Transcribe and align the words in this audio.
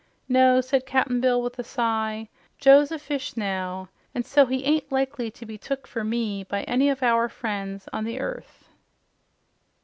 "No," 0.27 0.61
said 0.61 0.87
Cap'n 0.87 1.21
Bill 1.21 1.39
with 1.43 1.59
a 1.59 1.63
sigh. 1.63 2.27
"Joe's 2.57 2.91
a 2.91 2.97
fish, 2.97 3.37
now, 3.37 3.89
an' 4.15 4.23
so 4.23 4.47
he 4.47 4.63
ain't 4.63 4.91
likely 4.91 5.29
to 5.29 5.45
be 5.45 5.59
took 5.59 5.85
for 5.85 6.03
me 6.03 6.43
by 6.43 6.65
one 6.67 6.81
of 6.87 7.03
our 7.03 7.29
friends 7.29 7.87
on 7.93 8.03
the 8.05 8.19
earth." 8.19 8.67